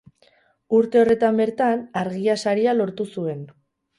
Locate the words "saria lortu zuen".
2.45-3.47